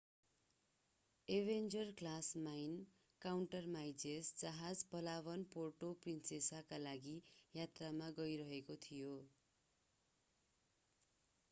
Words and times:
Avenger 1.27 1.91
class 1.99 2.29
mine 2.45 2.79
countermeasures 3.21 4.31
जहाज 4.39 4.83
Palawan 4.95 5.45
Puerto 5.53 5.91
प्रिन्सेसाका 6.07 6.81
लागि 6.87 7.15
यात्रामा 7.53 8.11
गइरहेको 8.19 8.81
थियो 8.89 9.15